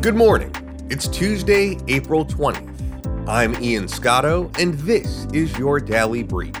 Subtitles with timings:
[0.00, 0.50] Good morning.
[0.88, 3.28] It's Tuesday, April 20th.
[3.28, 6.54] I'm Ian Scotto, and this is your Daily Brief.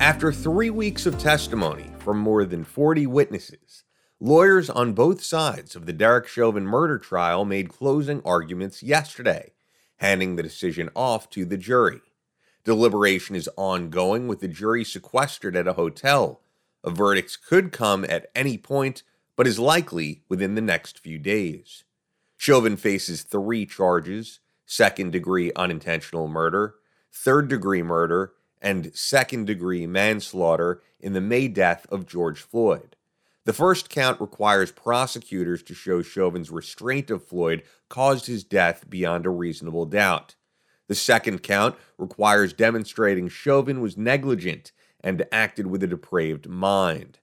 [0.00, 3.84] After three weeks of testimony from more than 40 witnesses,
[4.18, 9.52] lawyers on both sides of the Derek Chauvin murder trial made closing arguments yesterday,
[9.98, 12.00] handing the decision off to the jury.
[12.68, 16.42] Deliberation is ongoing with the jury sequestered at a hotel.
[16.84, 19.04] A verdict could come at any point,
[19.36, 21.84] but is likely within the next few days.
[22.36, 26.74] Chauvin faces three charges second degree unintentional murder,
[27.10, 32.96] third degree murder, and second degree manslaughter in the May death of George Floyd.
[33.46, 39.24] The first count requires prosecutors to show Chauvin's restraint of Floyd caused his death beyond
[39.24, 40.34] a reasonable doubt.
[40.88, 47.18] The second count requires demonstrating Chauvin was negligent and acted with a depraved mind.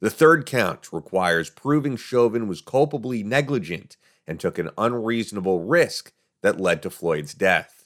[0.00, 6.12] The third count requires proving Chauvin was culpably negligent and took an unreasonable risk
[6.42, 7.84] that led to Floyd's death.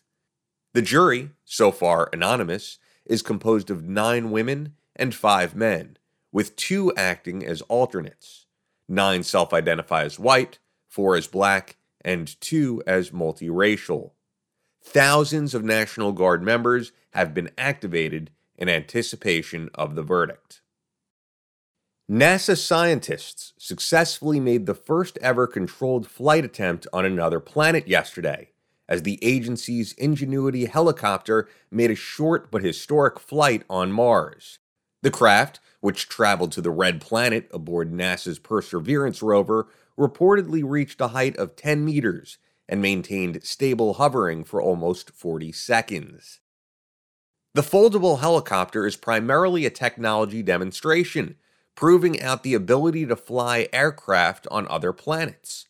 [0.73, 5.99] The jury, so far anonymous, is composed of nine women and five men,
[6.31, 8.47] with two acting as alternates.
[8.89, 14.13] Nine self identify as white, four as black, and two as multiracial
[14.85, 20.61] thousands of National Guard members have been activated in anticipation of the verdict.
[22.11, 28.51] NASA scientists successfully made the first ever controlled flight attempt on another planet yesterday,
[28.87, 34.59] as the agency's Ingenuity helicopter made a short but historic flight on Mars.
[35.01, 41.09] The craft, which traveled to the Red Planet aboard NASA's Perseverance rover, reportedly reached a
[41.09, 42.37] height of 10 meters
[42.69, 46.41] and maintained stable hovering for almost 40 seconds.
[47.55, 51.37] The foldable helicopter is primarily a technology demonstration,
[51.75, 55.67] proving out the ability to fly aircraft on other planets,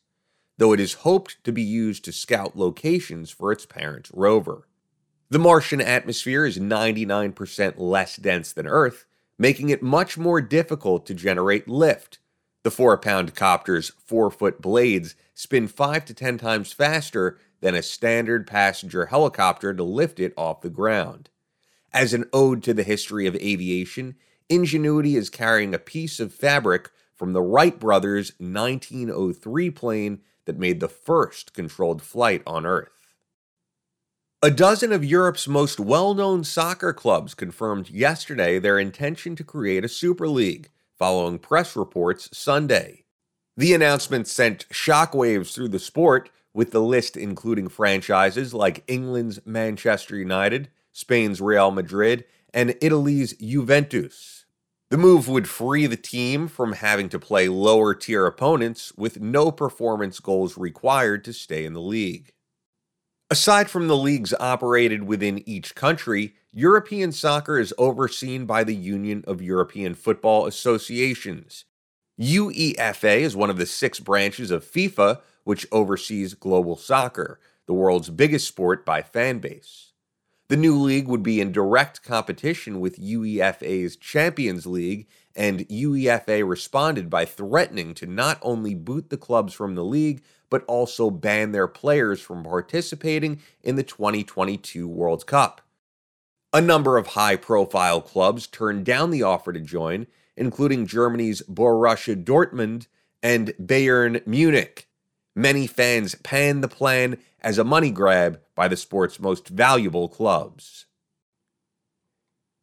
[0.56, 4.66] though it is hoped to be used to scout locations for its parent rover.
[5.30, 9.04] The Martian atmosphere is 99% less dense than Earth,
[9.38, 12.18] making it much more difficult to generate lift,
[12.64, 17.82] the four pound copter's four foot blades spin five to ten times faster than a
[17.82, 21.30] standard passenger helicopter to lift it off the ground.
[21.92, 24.16] As an ode to the history of aviation,
[24.48, 30.80] Ingenuity is carrying a piece of fabric from the Wright brothers' 1903 plane that made
[30.80, 32.90] the first controlled flight on Earth.
[34.42, 39.84] A dozen of Europe's most well known soccer clubs confirmed yesterday their intention to create
[39.84, 43.04] a Super League following press reports Sunday.
[43.56, 50.16] The announcement sent shockwaves through the sport, with the list including franchises like England's Manchester
[50.16, 54.44] United, Spain's Real Madrid, and Italy's Juventus.
[54.90, 59.50] The move would free the team from having to play lower tier opponents with no
[59.50, 62.33] performance goals required to stay in the league.
[63.30, 69.24] Aside from the leagues operated within each country, European soccer is overseen by the Union
[69.26, 71.64] of European Football Associations.
[72.20, 78.10] UEFA is one of the six branches of FIFA which oversees global soccer, the world's
[78.10, 79.93] biggest sport by fan base.
[80.48, 87.08] The new league would be in direct competition with UEFA's Champions League, and UEFA responded
[87.08, 91.66] by threatening to not only boot the clubs from the league, but also ban their
[91.66, 95.62] players from participating in the 2022 World Cup.
[96.52, 100.06] A number of high profile clubs turned down the offer to join,
[100.36, 102.86] including Germany's Borussia Dortmund
[103.22, 104.88] and Bayern Munich.
[105.36, 110.86] Many fans panned the plan as a money grab by the sport's most valuable clubs.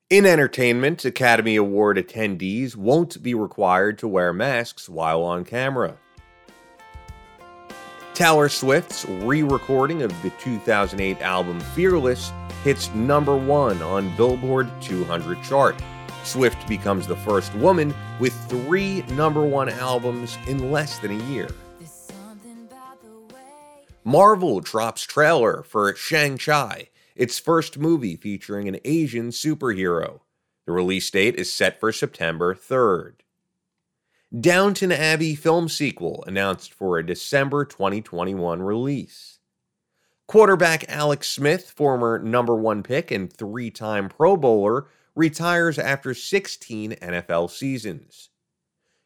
[0.09, 5.97] In entertainment, Academy Award attendees won't be required to wear masks while on camera.
[8.13, 12.31] Taylor Swift's re recording of the 2008 album Fearless
[12.63, 15.81] hits number one on Billboard 200 chart.
[16.23, 21.49] Swift becomes the first woman with three number one albums in less than a year.
[24.03, 30.21] Marvel drops trailer for Shang-Chi, its first movie featuring an Asian superhero.
[30.65, 33.13] The release date is set for September 3rd.
[34.39, 39.39] Downton Abbey film sequel announced for a December 2021 release.
[40.25, 46.93] Quarterback Alex Smith, former number one pick and three time Pro Bowler, retires after 16
[46.93, 48.29] NFL seasons.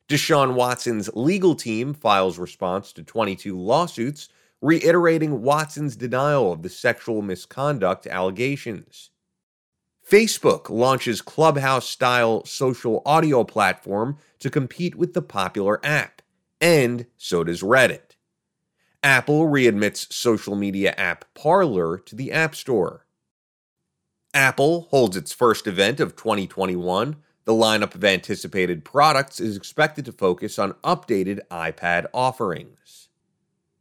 [0.08, 4.30] Deshaun Watson's legal team files response to 22 lawsuits,
[4.66, 9.12] reiterating Watson's denial of the sexual misconduct allegations.
[10.10, 16.24] Facebook launches Clubhouse style social audio platform to compete with the popular app,
[16.60, 18.16] and so does Reddit.
[19.04, 23.06] Apple readmits social media app Parler to the App Store.
[24.34, 27.18] Apple holds its first event of 2021.
[27.46, 33.10] The lineup of anticipated products is expected to focus on updated iPad offerings.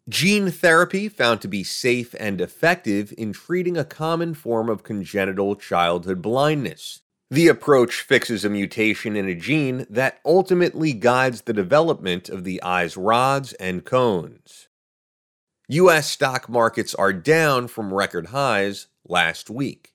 [0.08, 5.56] Gene therapy found to be safe and effective in treating a common form of congenital
[5.56, 7.00] childhood blindness.
[7.30, 12.62] The approach fixes a mutation in a gene that ultimately guides the development of the
[12.62, 14.68] eye's rods and cones.
[15.68, 16.10] U.S.
[16.10, 19.94] stock markets are down from record highs last week.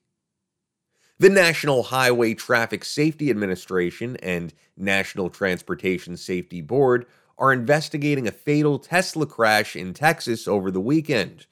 [1.20, 7.06] The National Highway Traffic Safety Administration and National Transportation Safety Board
[7.40, 11.46] are investigating a fatal Tesla crash in Texas over the weekend.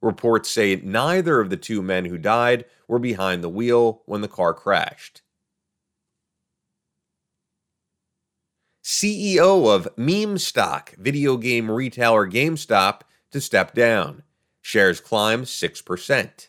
[0.00, 4.28] Reports say neither of the two men who died were behind the wheel when the
[4.28, 5.20] car crashed.
[8.82, 13.00] CEO of meme stock video game retailer GameStop
[13.30, 14.22] to step down.
[14.60, 16.48] Shares climb 6%.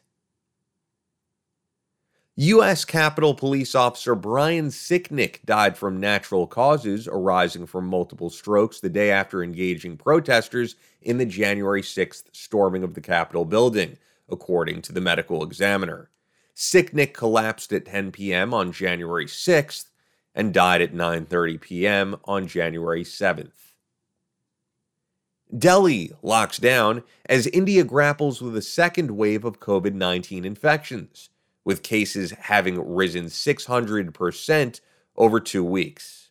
[2.37, 2.83] U.S.
[2.83, 9.09] Capitol Police Officer Brian Sicknick died from natural causes arising from multiple strokes the day
[9.09, 13.97] after engaging protesters in the January 6th storming of the Capitol building,
[14.27, 16.09] according to the medical examiner.
[16.53, 18.53] Sicknick collapsed at 10 p.m.
[18.53, 19.85] on January 6th
[20.33, 22.17] and died at 9:30 p.m.
[22.25, 23.71] on January 7th.
[25.57, 31.29] Delhi locks down as India grapples with a second wave of COVID-19 infections
[31.65, 34.79] with cases having risen 600%
[35.17, 36.25] over two weeks.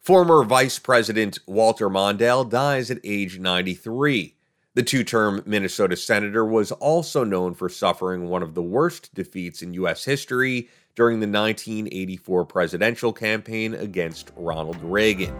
[0.00, 4.34] Former Vice President Walter Mondale dies at age 93.
[4.74, 9.60] The two term Minnesota senator was also known for suffering one of the worst defeats
[9.60, 10.02] in U.S.
[10.02, 15.36] history during the 1984 presidential campaign against Ronald Reagan.